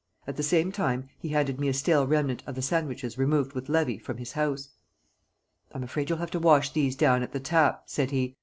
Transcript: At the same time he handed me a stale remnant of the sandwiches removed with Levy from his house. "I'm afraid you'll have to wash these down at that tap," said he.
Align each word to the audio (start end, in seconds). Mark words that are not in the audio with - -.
At 0.25 0.35
the 0.35 0.41
same 0.41 0.71
time 0.71 1.09
he 1.19 1.29
handed 1.29 1.59
me 1.59 1.67
a 1.67 1.75
stale 1.75 2.07
remnant 2.07 2.41
of 2.47 2.55
the 2.55 2.63
sandwiches 2.63 3.19
removed 3.19 3.53
with 3.53 3.69
Levy 3.69 3.99
from 3.99 4.17
his 4.17 4.31
house. 4.31 4.69
"I'm 5.73 5.83
afraid 5.83 6.09
you'll 6.09 6.17
have 6.17 6.31
to 6.31 6.39
wash 6.39 6.71
these 6.73 6.95
down 6.95 7.21
at 7.21 7.33
that 7.33 7.43
tap," 7.43 7.83
said 7.85 8.09
he. 8.09 8.35